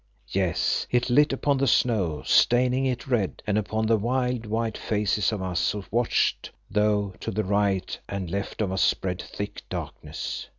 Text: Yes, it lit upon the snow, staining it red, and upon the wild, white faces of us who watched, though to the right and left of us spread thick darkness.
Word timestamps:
Yes, 0.29 0.87
it 0.89 1.11
lit 1.11 1.31
upon 1.31 1.59
the 1.59 1.67
snow, 1.67 2.23
staining 2.25 2.87
it 2.87 3.05
red, 3.05 3.43
and 3.45 3.55
upon 3.55 3.85
the 3.85 3.97
wild, 3.97 4.47
white 4.47 4.75
faces 4.75 5.31
of 5.31 5.43
us 5.43 5.69
who 5.73 5.83
watched, 5.91 6.49
though 6.71 7.13
to 7.19 7.29
the 7.29 7.43
right 7.43 7.99
and 8.09 8.27
left 8.31 8.61
of 8.63 8.71
us 8.71 8.81
spread 8.81 9.21
thick 9.21 9.61
darkness. 9.69 10.47